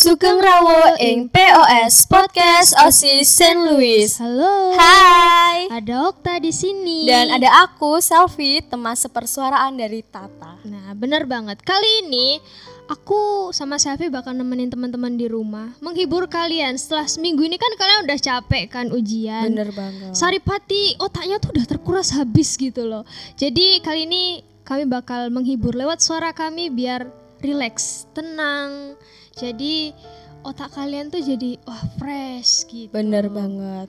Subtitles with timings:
[0.00, 3.68] Sugeng Rawo ing POS Podcast OSIS St.
[3.68, 4.08] Louis.
[4.16, 4.72] Halo.
[4.72, 5.68] Hai.
[5.68, 7.04] Ada Okta di sini.
[7.04, 10.56] Dan ada aku, Selfie, teman sepersuaraan dari Tata.
[10.64, 11.60] Nah, bener banget.
[11.60, 12.40] Kali ini
[12.88, 16.80] aku sama Selfie bakal nemenin teman-teman di rumah, menghibur kalian.
[16.80, 19.52] Setelah seminggu ini kan kalian udah capek kan ujian.
[19.52, 20.16] Bener banget.
[20.16, 23.04] Saripati otaknya tuh udah terkuras habis gitu loh.
[23.36, 28.96] Jadi kali ini kami bakal menghibur lewat suara kami biar rileks, tenang.
[29.36, 29.92] Jadi
[30.44, 32.92] otak kalian tuh jadi wah fresh gitu.
[32.92, 33.88] Bener banget.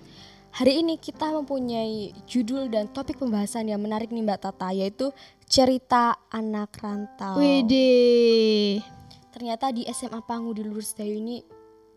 [0.52, 5.16] Hari ini kita mempunyai judul dan topik pembahasan yang menarik nih Mbak Tata yaitu
[5.48, 7.40] cerita anak rantau.
[7.40, 8.84] Wede.
[9.32, 11.40] Ternyata di SMA Pangu di Lurus Dayu ini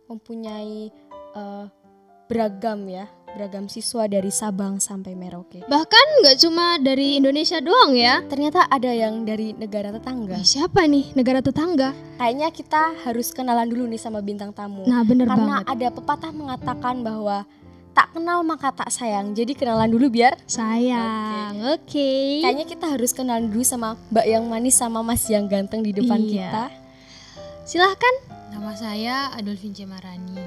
[0.07, 0.87] mempunyai
[1.35, 1.65] eh,
[2.31, 5.67] beragam ya, beragam siswa dari Sabang sampai Merauke.
[5.67, 8.23] Bahkan nggak cuma dari Indonesia doang ya.
[8.23, 10.39] Ternyata ada yang dari negara tetangga.
[10.41, 11.91] Siapa nih negara tetangga?
[12.17, 14.87] Kayaknya kita harus kenalan dulu nih sama bintang tamu.
[14.87, 15.75] Nah bener Karena banget.
[15.75, 17.43] ada pepatah mengatakan bahwa
[17.91, 19.35] tak kenal maka tak sayang.
[19.35, 22.11] Jadi kenalan dulu biar Sayang, oke.
[22.39, 26.19] kayaknya kita harus kenalan dulu sama Mbak yang manis sama Mas yang ganteng di depan
[26.19, 26.31] Iya.
[26.31, 26.65] kita.
[27.65, 28.15] Silahkan.
[28.51, 30.39] Nama saya Adolfin Cemarani.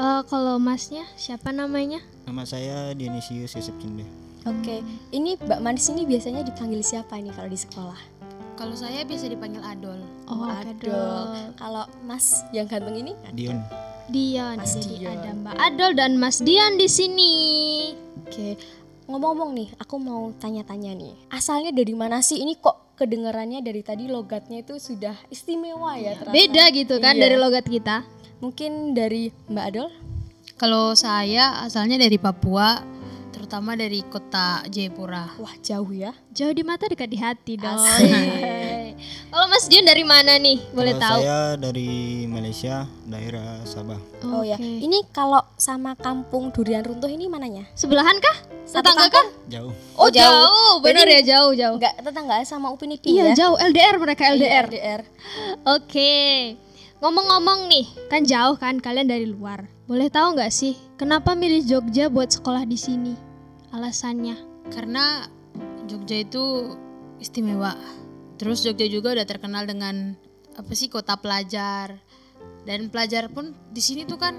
[0.00, 2.00] Eh, kalau masnya siapa namanya?
[2.24, 4.08] Nama saya Dionysius Yusuf Cinde.
[4.48, 4.80] Oke,
[5.12, 8.00] ini Mbak manis ini biasanya dipanggil siapa ini kalau di sekolah?
[8.56, 10.00] Kalau saya biasa dipanggil Adol.
[10.24, 11.52] Oh, Adol.
[11.52, 13.12] Kalau Mas yang ganteng ini?
[13.36, 13.60] Dion.
[14.08, 14.56] Dion.
[14.56, 15.12] Mas Jadi Dion.
[15.12, 17.32] ada Mbak Adol dan Mas Dian di sini.
[18.24, 18.56] Oke,
[19.04, 21.12] ngomong-ngomong nih, aku mau tanya-tanya nih.
[21.28, 22.40] Asalnya dari mana sih?
[22.40, 26.32] Ini kok kedengarannya dari tadi logatnya itu sudah istimewa ya ternyata.
[26.32, 27.28] Beda gitu kan Iya.
[27.28, 28.00] dari logat kita.
[28.40, 29.88] Mungkin dari Mbak Adol?
[30.56, 32.80] Kalau saya asalnya dari Papua,
[33.32, 35.36] terutama dari kota Jayapura.
[35.40, 36.12] Wah, jauh ya.
[36.32, 37.80] Jauh di mata dekat di hati dong.
[39.30, 40.60] Kalau Mas Dion dari mana nih?
[40.76, 41.20] Boleh Kalau tahu?
[41.24, 41.88] Saya dari
[42.28, 43.96] Malaysia, daerah Sabah.
[44.28, 44.66] Oh ya, Oke.
[44.66, 47.64] ini kalau sama kampung Durian Runtuh ini mananya?
[47.72, 48.36] Sebelahan kah?
[48.68, 49.26] Tetangga kah?
[49.48, 49.72] Jauh.
[49.96, 50.28] Oh, jauh.
[50.28, 50.74] jauh.
[50.84, 51.76] Bener Berarti ya jauh jauh.
[51.80, 53.46] Enggak tetanggaan sama Upin Ipin Iya ya?
[53.46, 54.44] jauh LDR mereka LDR.
[54.44, 55.00] Iya, LDR.
[55.78, 56.12] Oke.
[57.00, 59.64] Ngomong-ngomong nih, kan jauh kan kalian dari luar.
[59.88, 63.16] Boleh tahu nggak sih kenapa milih Jogja buat sekolah di sini?
[63.72, 64.36] Alasannya?
[64.68, 65.24] Karena
[65.88, 66.76] Jogja itu
[67.16, 67.72] istimewa.
[68.36, 70.12] Terus Jogja juga udah terkenal dengan
[70.54, 71.96] apa sih kota pelajar.
[72.68, 74.36] Dan pelajar pun di sini tuh kan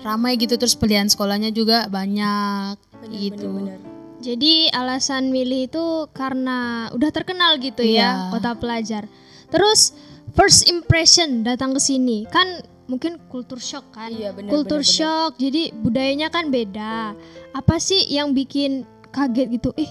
[0.00, 3.52] ramai gitu terus pilihan sekolahnya juga banyak Bener, gitu.
[3.52, 3.96] bener, bener.
[4.18, 8.32] Jadi alasan milih itu karena udah terkenal gitu ya Iya.
[8.32, 9.04] kota pelajar.
[9.52, 9.92] Terus
[10.38, 14.14] first impression datang ke sini kan mungkin kultur shock kan?
[14.14, 14.96] Iya, bener, kultur bener, bener.
[15.02, 15.30] shock.
[15.36, 17.12] Jadi budayanya kan beda.
[17.52, 19.74] Apa sih yang bikin kaget gitu?
[19.74, 19.90] Ih,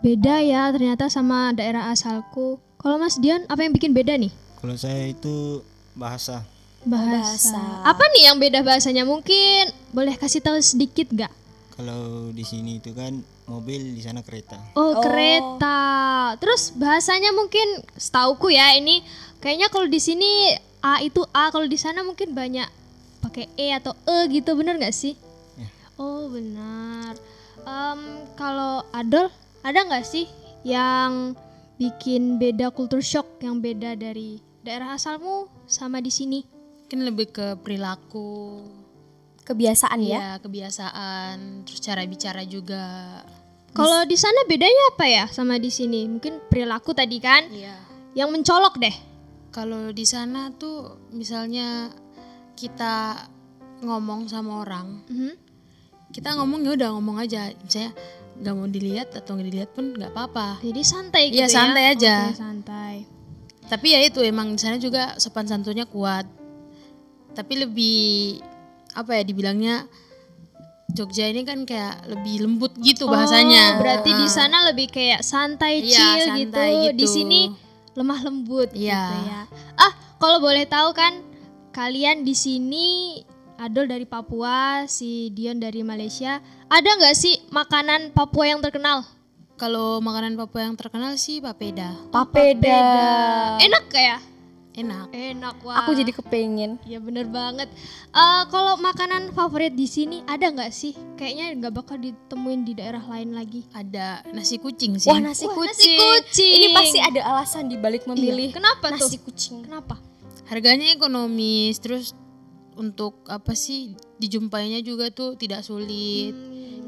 [0.00, 2.62] beda ya ternyata sama daerah asalku.
[2.80, 4.32] Kalau Mas Dian apa yang bikin beda nih?
[4.62, 5.60] Kalau saya itu
[5.92, 6.46] bahasa.
[6.80, 7.52] Bahasa.
[7.52, 7.60] bahasa.
[7.84, 9.04] Apa nih yang beda bahasanya?
[9.04, 11.28] Mungkin boleh kasih tahu sedikit gak?
[11.80, 14.60] Kalau di sini itu kan mobil, di sana kereta.
[14.76, 15.00] Oh, Oh.
[15.00, 15.80] kereta.
[16.36, 17.64] Terus bahasanya mungkin
[17.96, 19.00] setauku ya ini
[19.40, 20.52] kayaknya kalau di sini
[20.84, 22.68] A itu A, kalau di sana mungkin banyak
[23.24, 25.16] pakai E atau E gitu, bener nggak sih?
[25.56, 25.72] Ya.
[25.96, 27.16] Oh, benar.
[27.64, 28.00] Em,
[28.36, 29.32] kalau Adol
[29.64, 30.28] ada nggak sih
[30.60, 31.32] yang
[31.80, 36.44] bikin beda kultur shock yang beda dari daerah asalmu sama di sini?
[36.84, 38.68] Mungkin lebih ke perilaku,
[39.50, 40.18] Kebiasaan ya?
[40.18, 43.18] ya kebiasaan, terus cara bicara juga.
[43.70, 46.06] Kalau di sana bedanya apa ya sama di sini?
[46.06, 47.74] Mungkin perilaku tadi kan Iya.
[48.14, 48.94] yang mencolok deh.
[49.50, 51.90] Kalau di sana tuh misalnya
[52.54, 53.26] kita
[53.82, 55.32] ngomong sama orang, Mhm.
[56.10, 57.90] kita ngomong ya udah ngomong aja, misalnya
[58.38, 60.62] nggak mau dilihat atau nggak dilihat pun nggak apa-apa.
[60.62, 61.50] Jadi santai gitu Iya, ya.
[61.50, 62.14] santai aja.
[62.26, 62.94] Oke, santai.
[63.66, 66.26] Tapi ya itu emang di sana juga sopan santunnya kuat.
[67.30, 68.38] Tapi lebih
[68.92, 69.86] apa ya dibilangnya
[70.90, 73.78] Jogja ini kan kayak lebih lembut gitu Oh, bahasanya.
[73.78, 74.32] berarti di Ah.
[74.32, 76.58] sana lebih kayak santai, Iya, chill santai gitu.
[76.90, 77.06] Di gitu.
[77.06, 77.40] sini
[77.94, 79.06] lemah lembut gitu Iya.
[79.22, 79.40] ya.
[79.78, 81.22] Ah, kalau boleh tahu kan
[81.70, 82.88] kalian di sini
[83.54, 86.40] Adol dari Papua, si Dion dari Malaysia.
[86.66, 89.04] Ada nggak sih makanan Papua yang terkenal?
[89.54, 91.92] Kalau makanan Papua yang terkenal sih papeda.
[92.08, 92.80] Papeda.
[93.60, 94.18] Enak kayak?
[94.70, 95.10] Enak.
[95.10, 95.82] Enak wah.
[95.82, 96.78] Aku jadi kepengen.
[96.86, 97.66] Ya bener banget.
[98.08, 100.94] Eh kalau makanan favorit di sini ada nggak sih?
[101.14, 103.66] Kayaknya nggak bakal ditemuin di daerah lain lagi.
[103.70, 105.10] Ada nasi kucing sih.
[105.10, 105.74] Wah nasi Wah, kucing.
[105.74, 106.54] nasi kucing.
[106.54, 108.56] Ini pasti ada alasan dibalik memilih Iya.
[108.56, 109.26] Kenapa nasi tuh?
[109.26, 109.66] kucing.
[109.66, 109.98] Kenapa?
[110.46, 112.14] Harganya ekonomis, terus
[112.74, 116.32] untuk apa sih dijumpainya juga tuh tidak sulit.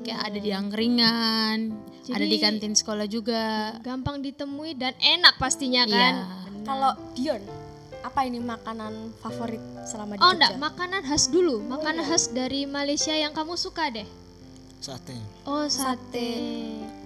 [0.02, 1.58] Kayak ada di angkringan,
[2.08, 3.74] ada di Jadi- kantin sekolah juga.
[3.80, 5.90] Gampang ditemui dan enak pastinya Iya.
[5.92, 6.14] kan.
[6.62, 7.42] Kalau Dion,
[8.02, 10.34] apa ini makanan favorit selama di Oh Jogja?
[10.34, 11.62] enggak, makanan khas dulu.
[11.62, 14.06] Makanan khas dari Malaysia yang kamu suka deh.
[14.78, 15.14] Sate.
[15.42, 16.30] Oh, sate.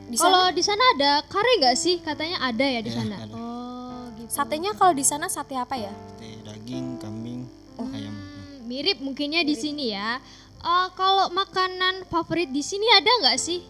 [0.07, 2.01] Di Kalau di sana ada kare nggak sih?
[2.01, 3.17] Katanya ada ya di Ya, sana.
[3.21, 3.35] ada.
[3.35, 4.31] Oh, gitu.
[4.33, 5.93] Satenya kalau di sana sate apa ya?
[5.93, 7.45] Sate daging, kambing,
[7.77, 8.15] ayam.
[8.15, 10.17] Hmm, mirip mungkinnya di sini ya.
[10.57, 13.61] Eh, kalau makanan favorit di sini ada nggak sih?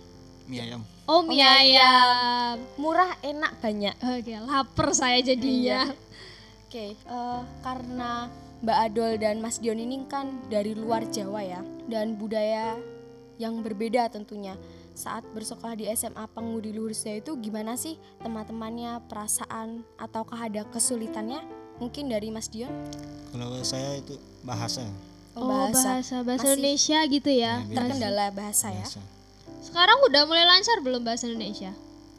[0.47, 0.87] Mie ayam.
[1.05, 2.63] Oh, mie mie ayam.
[2.79, 3.95] Murah, enak, banyak.
[3.99, 5.83] Oke, lapar saya jadinya.
[6.67, 8.27] Oke, eh, karena
[8.59, 12.75] Mbak Adol dan Mas Dion ini kan dari luar Jawa ya, dan budaya
[13.39, 14.59] yang berbeda tentunya.
[14.91, 21.39] Saat bersekolah di SMA Pengudi Luhur Sejauh itu gimana sih teman-temannya, perasaan ataukah ada kesulitannya?
[21.79, 22.73] Mungkin dari Mas Dion?
[23.31, 24.83] Kalau saya itu bahasa.
[25.39, 27.63] Oh, bahasa bahasa, Masih Indonesia gitu ya.
[27.63, 28.83] Ya, terkendala bahasa ya.
[28.83, 29.05] Bahasa.
[29.63, 31.77] Sekarang udah mulai lancar belum bahasa Indonesia?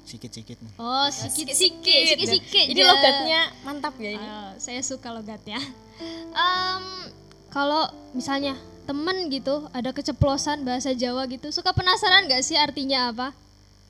[0.07, 0.57] Sikit-sikit.
[0.63, 0.73] nih.
[0.79, 2.65] Oh, sikit-sikit, sikit-sikit.
[2.71, 2.87] Ini ja.
[2.87, 4.23] logatnya mantap ya ini.
[4.23, 5.59] Ah, saya suka logatnya.
[6.31, 6.83] Em,
[7.51, 8.55] kalau misalnya
[8.87, 13.35] temen gitu ada keceplosan bahasa Jawa gitu, suka penasaran nggak sih artinya apa?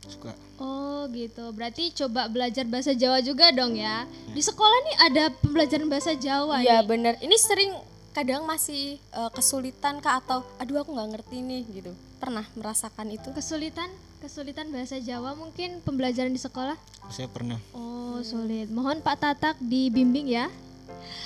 [0.10, 0.34] Suka.
[0.58, 4.10] Oh gitu, berarti coba belajar bahasa Jawa juga dong ya.
[4.34, 6.88] Di sekolah nih ada pembelajaran bahasa Jawa Iya nih.
[6.90, 7.78] bener, ini sering
[8.18, 11.92] kadang masih eh, kesulitan kah atau aduh aku nggak ngerti nih gitu.
[12.18, 13.30] Pernah merasakan itu?
[13.30, 16.76] Kesulitan, kesulitan bahasa Jawa mungkin pembelajaran di sekolah?
[17.08, 17.62] Saya pernah.
[17.72, 18.68] Oh sulit.
[18.68, 20.50] Mohon Pak Tatak dibimbing ya.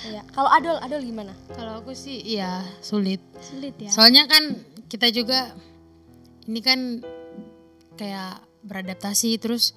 [0.04, 0.22] Iya.
[0.30, 1.32] Kalau Adol, Adol gimana?
[1.52, 3.18] Kalau aku sih iya sulit.
[3.40, 3.90] Sulit ya.
[3.90, 5.56] Soalnya kan kita juga
[6.44, 7.00] ini kan
[7.96, 9.72] kayak beradaptasi terus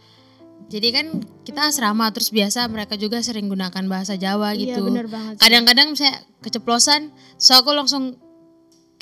[0.65, 1.07] jadi kan
[1.45, 4.87] kita asrama terus biasa mereka juga sering gunakan bahasa Jawa Iya gitu.
[4.89, 5.37] bener banget.
[5.37, 5.41] sih.
[5.45, 8.17] Kadang-kadang saya keceplosan, so aku langsung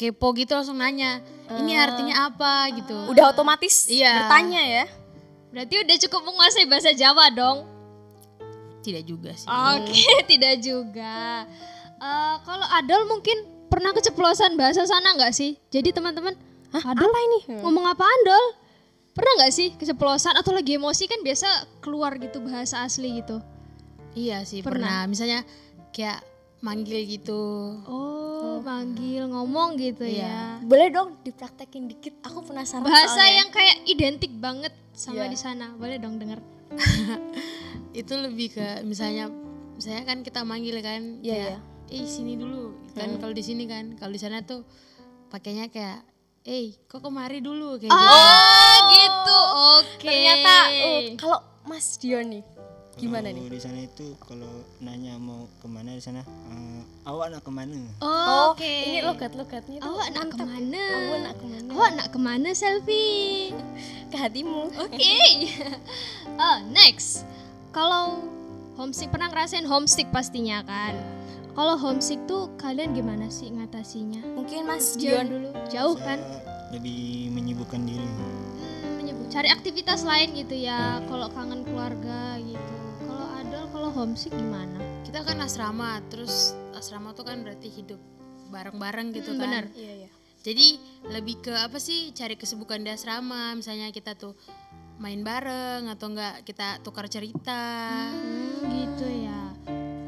[0.03, 1.23] kepo gitu langsung nanya,
[1.55, 3.07] ini artinya apa gitu.
[3.07, 4.27] Udah otomatis Iya.
[4.27, 4.85] bertanya ya.
[5.49, 7.63] Berarti udah cukup menguasai bahasa Jawa dong.
[8.81, 9.47] Tidak juga sih.
[9.47, 9.95] Oke,
[10.31, 11.47] tidak juga.
[11.95, 13.37] Eh, kalau Adol mungkin
[13.71, 15.55] pernah keceplosan bahasa sana nggak sih?
[15.69, 16.35] Jadi teman-teman,
[16.73, 17.39] Adol Apa ini?
[17.63, 18.45] ngomong apa Adol?
[19.13, 21.47] Pernah nggak sih keceplosan atau lagi emosi kan biasa
[21.79, 23.39] keluar gitu bahasa asli gitu?
[24.13, 25.05] Iya sih Pernah.
[25.05, 25.09] pernah.
[25.09, 25.39] Misalnya
[25.89, 26.19] kayak
[26.63, 27.43] manggil gitu.
[27.83, 30.63] Oh, manggil ngomong gitu ya.
[30.63, 32.15] Boleh dong dipraktekin dikit.
[32.23, 33.43] Aku penasaran Bahasa soalnya.
[33.43, 35.31] yang kayak identik banget sama Iya.
[35.31, 35.75] di sana.
[35.75, 36.39] Boleh dong denger.
[37.93, 39.27] Itu lebih ke misalnya
[39.75, 41.59] misalnya kan kita manggil kan Iya, kayak,
[41.91, 44.63] eh sini dulu kan kalau di sini kan kalau di sana tuh
[45.27, 46.01] pakainya kayak
[46.43, 48.09] eh kok kemari dulu kayak gitu.
[48.17, 49.39] Oh, gitu.
[49.77, 50.07] Oke.
[50.07, 52.43] Ternyata oh, kalau Mas Dion nih
[52.97, 53.49] gimana Kalau nih?
[53.49, 57.79] di sana itu kalau nanya mau ke mana di sana, eh, awak nak ke mana?
[57.99, 58.73] Oh, Oke.
[58.89, 60.83] ini logat-logatnya tuh Awak nak ke mana?
[60.85, 61.69] Awak nak ke mana?
[61.73, 63.49] Awak nak ke mana selfie?
[64.13, 64.69] Ke hatimu.
[64.77, 65.17] Oke.
[66.43, 67.25] oh, next.
[67.73, 68.21] Kalau
[68.77, 70.93] homesick pernah ngerasain homesick pastinya kan?
[71.53, 74.25] Kalau homesick tuh kalian gimana sih ngatasinya?
[74.37, 75.49] Mungkin Mas Dion dulu.
[75.69, 76.17] Jauh kan?
[76.73, 78.01] Lebih menyibukkan diri.
[78.01, 81.01] Hmm, menyebut cari aktivitas lain gitu ya.
[81.05, 82.52] Kalau kangen keluarga gitu.
[83.93, 84.77] Homesick gimana?
[85.03, 88.01] Kita kan asrama terus asrama tuh kan berarti hidup
[88.49, 89.43] bareng-bareng gitu Hmm, kan.
[89.43, 89.63] benar.
[89.71, 90.09] Iya, iya.
[90.43, 90.67] Jadi
[91.07, 94.35] lebih ke apa sih cari kesibukan di asrama misalnya kita tuh
[94.95, 97.63] main bareng atau enggak kita tukar cerita.
[98.09, 99.41] Hmm, gitu ya.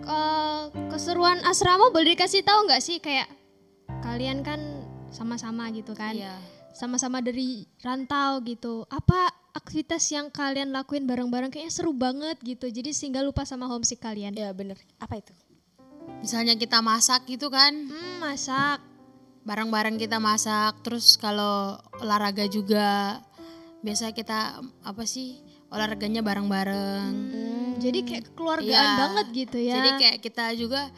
[0.01, 3.29] Ke- keseruan asrama boleh dikasih tahu nggak sih kayak
[4.01, 4.59] kalian kan
[5.07, 6.11] sama-sama gitu kan?
[6.11, 6.35] Iya.
[6.75, 8.83] Sama-sama dari rantau gitu.
[8.91, 12.67] Apa aktivitas yang kalian lakuin bareng-bareng kayaknya seru banget gitu.
[12.67, 14.35] Jadi sehingga lupa sama homesick kalian.
[14.35, 14.75] Ya bener.
[14.99, 15.31] Apa itu?
[16.19, 17.71] Misalnya kita masak gitu kan.
[17.71, 18.83] Hmm, masak.
[19.47, 23.21] Bareng-bareng kita masak terus kalau olahraga juga
[23.85, 25.39] biasa kita apa sih
[25.69, 27.11] olahraganya bareng-bareng.
[27.13, 28.99] Hmm, jadi kayak kekeluargaan Iya.
[28.99, 29.75] banget gitu ya.
[29.79, 30.89] Jadi kayak kita juga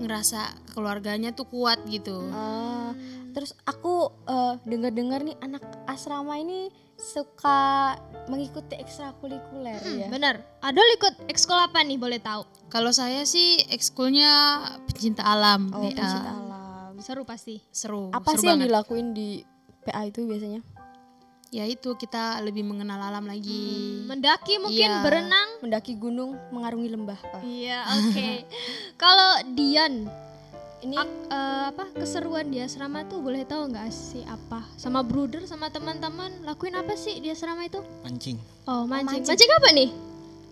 [0.00, 0.40] ngerasa
[0.72, 2.20] keluarganya tuh kuat gitu.
[2.32, 2.92] Ah,
[3.30, 7.96] terus aku eh, dengar-dengar nih anak asrama ini suka
[8.28, 10.08] mengikuti ekstrakurikuler ya.
[10.08, 10.44] Bener.
[10.60, 12.44] Adol ikut ekskul apa nih boleh tahu?
[12.68, 15.72] Kalau saya sih ekskulnya pencinta alam.
[15.72, 15.96] Oh, PA.
[15.96, 16.92] pencinta alam.
[17.00, 17.64] Seru pasti.
[17.72, 18.12] Seru.
[18.12, 18.68] Apa seru sih yang banget.
[18.68, 19.40] dilakuin di
[19.80, 20.60] PA itu biasanya?
[21.50, 24.04] Ya itu kita lebih mengenal alam lagi.
[24.06, 25.02] Mendaki mungkin Iya.
[25.02, 25.48] berenang.
[25.58, 27.18] Mendaki gunung, mengarungi lembah.
[27.26, 28.28] Ah, Iya, oke.
[29.02, 30.06] Kalau Dian,
[30.80, 34.64] Ini ak- eh, apa keseruan di asrama tuh boleh tahu nggak sih apa?
[34.74, 37.84] Sama bruder sama teman-teman lakuin apa sih di asrama itu?
[38.00, 39.20] Mancing Oh, mancing.
[39.20, 39.28] mancing.
[39.28, 39.50] mancing.
[39.54, 39.90] apa nih?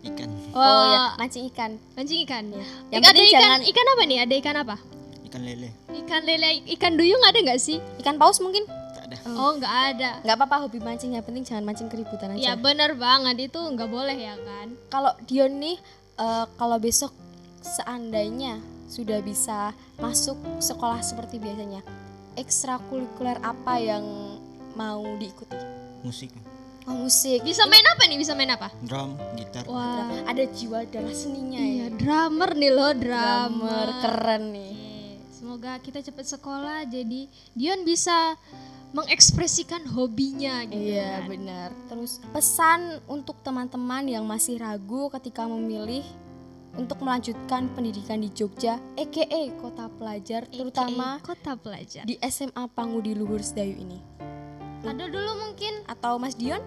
[0.01, 1.71] ikan, Oh, oh ya, mancing ikan.
[1.93, 2.45] mancing ikan.
[2.89, 4.19] Yang Ik- ada ikan, jangan- ikan apa nih?
[4.21, 4.77] Ada ikan apa?
[5.25, 5.69] ikan lele.
[5.95, 7.77] Ikan lele, ikan duyung ada nggak sih?
[7.99, 8.65] Ikan paus mungkin?
[8.99, 9.17] Ada.
[9.31, 10.11] Oh, nggak ada.
[10.23, 12.57] Nggak apa-apa hobi mancing, yang penting jangan mancing keributan Ya aja.
[12.57, 14.73] bener banget itu nggak boleh ya kan?
[14.87, 15.77] Kalau Dion nih,
[16.17, 17.13] eh, kalau besok
[17.61, 18.57] seandainya
[18.89, 21.85] sudah bisa masuk sekolah seperti biasanya.
[22.35, 24.05] Ekstrakurikuler apa yang
[24.73, 25.59] mau diikuti?
[26.01, 26.31] musik
[26.89, 27.45] Oh, musik.
[27.45, 28.17] Bisa main apa nih?
[28.17, 28.73] Bisa main apa?
[28.81, 32.01] drum gitar Wah, Ada jiwa darah seninya iya ya.
[32.01, 33.89] drummer nih loh, Drummer drummer.
[34.01, 34.73] keren nih.
[35.29, 38.41] Semoga kita cepat sekolah jadi Dion bisa
[38.93, 40.81] mengekspresikan hobinya gitu.
[40.81, 41.29] Iya kan.
[41.29, 41.69] benar.
[41.93, 46.09] Terus pesan untuk teman-teman yang masih ragu ketika memilih
[46.79, 52.03] untuk melanjutkan pendidikan di Jogja, EKE Kota Pelajar, terutama AKA kota pelajar.
[52.07, 53.99] di SMA Pangudi Luhur Sedayu ini.
[54.87, 56.63] Ada dulu mungkin Atau Mas Dion?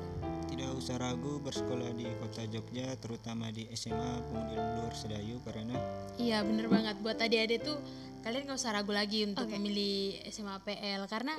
[0.51, 5.79] tidak usah ragu bersekolah di kota Jogja terutama di SMA Pemudi Luhur Sedayu karena
[6.19, 7.79] Iya bener banget buat adik-adik tuh
[8.21, 11.33] kalian gak usah ragu lagi untuk memilih SMA PL karena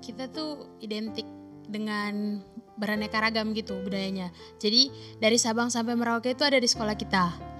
[0.00, 1.28] kita tuh identik
[1.68, 2.40] dengan
[2.80, 4.32] beraneka ragam gitu budayanya.
[4.58, 4.88] Jadi
[5.20, 7.51] dari Sabang sampai Merauke itu ada di sekolah kita.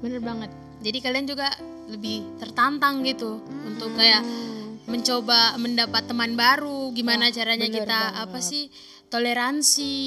[0.00, 0.50] Hmm, bener banget.
[0.80, 1.48] Jadi kalian juga
[1.92, 4.24] lebih tertantang gitu untuk kayak
[4.88, 8.22] mencoba mendapat teman baru, gimana caranya bener kita banget.
[8.24, 8.64] apa sih
[9.12, 9.98] toleransi.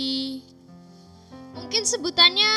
[1.53, 2.53] Mungkin sebutannya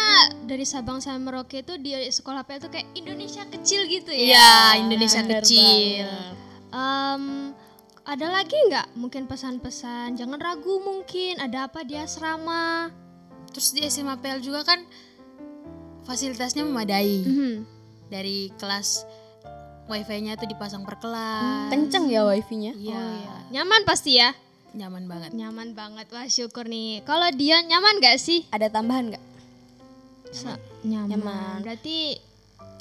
[0.49, 4.25] dari Sabang sampai Merauke itu di sekolah PL itu kayak Indonesia kecil gitu ya.
[4.33, 4.53] Iya,
[4.89, 6.09] Indonesia bener kecil.
[6.73, 7.53] Em,
[8.09, 10.17] ada lagi nggak mungkin pesan-pesan?
[10.17, 12.89] Jangan ragu mungkin ada apa di asrama.
[13.53, 14.81] Terus di SMA PL juga kan
[16.07, 17.27] fasilitasnya memadai.
[17.27, 17.53] Mhm.
[18.07, 19.03] Dari kelas
[19.91, 21.71] wifi-nya tuh dipasang per kelas.
[21.75, 22.73] Kenceng ya wifi-nya?
[22.75, 23.03] Iya,
[23.51, 24.35] Nyaman pasti ya?
[24.77, 25.31] nyaman banget.
[25.33, 26.07] Nyaman banget.
[26.13, 27.01] Wah syukur nih.
[27.09, 28.45] Kalau Dion nyaman gak sih?
[28.53, 29.25] Ada tambahan nggak?
[30.37, 31.17] Sa- nyaman.
[31.17, 31.59] Nyaman.
[31.65, 32.21] Berarti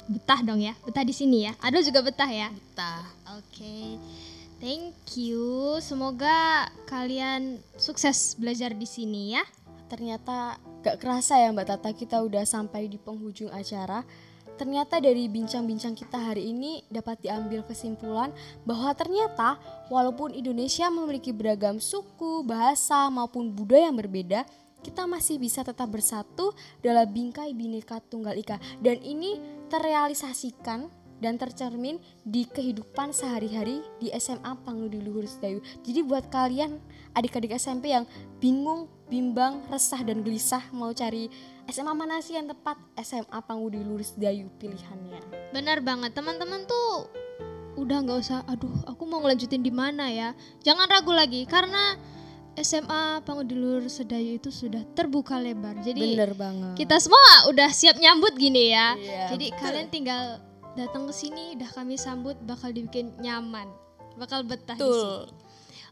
[0.06, 0.76] betah dong ya?
[0.84, 1.56] Betah di sini ya?
[1.64, 2.52] Ada juga betah ya?
[2.52, 2.92] Kita
[3.40, 3.96] Oke.
[4.60, 5.76] Thank you.
[5.84, 9.44] Semoga kalian sukses belajar di sini ya.
[9.86, 14.02] Ternyata gak kerasa ya Mbak Tata kita udah sampai di penghujung acara.
[14.56, 18.32] Ternyata dari bincang-bincang kita hari ini dapat diambil kesimpulan
[18.64, 19.60] bahwa ternyata
[19.92, 24.48] walaupun Indonesia memiliki beragam suku, bahasa maupun budaya yang berbeda,
[24.80, 31.96] kita masih bisa tetap bersatu dalam bingkai Bhinneka Tunggal Ika dan ini terrealisasikan dan tercermin
[32.22, 35.64] di kehidupan sehari-hari di SMA Pangudi Luhur Sedayu.
[35.80, 36.76] Jadi buat kalian
[37.12, 38.04] adik-adik SMP yang
[38.36, 41.32] bingung, bimbang, resah dan gelisah mau cari
[41.66, 42.76] SMA mana sih yang tepat?
[43.00, 45.50] SMA Pangudi Luhur Sedayu pilihannya.
[45.50, 46.12] Benar banget.
[46.12, 47.08] Teman-teman tuh
[47.76, 50.32] udah nggak usah aduh aku mau ngelanjutin di mana ya
[50.64, 52.00] jangan ragu lagi karena
[52.56, 56.72] SMA Pangudilur Sedayu itu sudah terbuka lebar jadi Bener banget.
[56.72, 60.40] kita semua udah siap nyambut gini ya Iya, jadi kalian tinggal
[60.76, 63.66] datang ke sini udah kami sambut bakal dibikin nyaman
[64.16, 65.46] bakal betah di sini.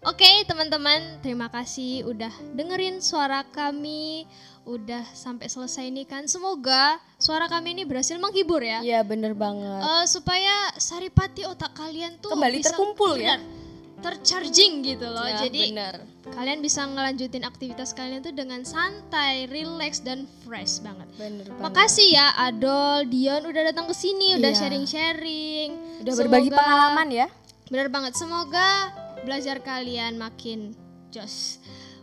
[0.05, 4.29] Oke teman-teman, terima kasih udah dengerin suara kami,
[4.69, 6.29] udah sampai selesai ini kan.
[6.29, 8.85] Semoga suara kami ini berhasil menghibur ya.
[8.85, 9.81] Iya bener banget.
[9.81, 13.41] Eh, supaya saripati otak kalian tuh Kembali bisa terkumpul ya.
[14.05, 15.25] Tercharging gitu loh.
[15.25, 16.05] Ya, Jadi bener.
[16.29, 21.09] kalian bisa ngelanjutin aktivitas kalian tuh dengan santai, relax dan fresh banget.
[21.17, 21.65] Bener banget.
[21.65, 24.61] Makasih ya Adol, Dion udah datang ke sini, udah Iya.
[24.61, 25.71] sharing-sharing.
[26.05, 27.27] Udah berbagi Semoga- pengalaman ya.
[27.73, 28.13] Bener banget.
[28.13, 28.69] Semoga
[29.25, 30.77] belajar kalian makin
[31.09, 31.57] jos.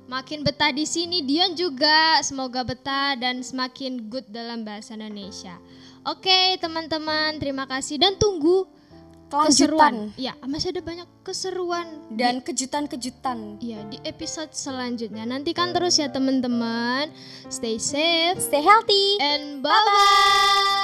[0.09, 5.55] Makin betah di sini, Dion juga semoga betah dan semakin good dalam bahasa Indonesia.
[6.01, 8.65] Oke, teman-teman, terima kasih dan tunggu
[9.31, 10.11] keseruan.
[10.19, 13.57] Ya, masih ada banyak keseruan dan kejutan-kejutan.
[13.63, 15.23] Iya, di episode selanjutnya.
[15.23, 17.07] Nantikan terus ya teman-teman.
[17.47, 19.15] Stay safe Stay healthy.
[19.23, 20.80] and bye-bye.